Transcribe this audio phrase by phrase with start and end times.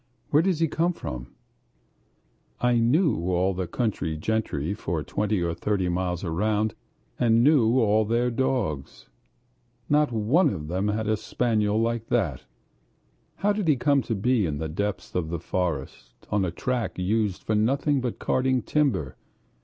[0.31, 1.27] "Where does he come from?"
[2.59, 6.73] I knew all the country gentry for twenty or thirty miles round,
[7.19, 9.09] and knew all their dogs.
[9.89, 12.45] Not one of them had a spaniel like that.
[13.35, 16.97] How did he come to be in the depths of the forest, on a track
[16.97, 19.17] used for nothing but carting timber?